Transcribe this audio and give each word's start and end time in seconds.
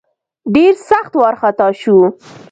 ډېر 0.53 0.73
سخت 0.89 1.11
وارخطا 1.21 1.67
سو. 1.81 1.97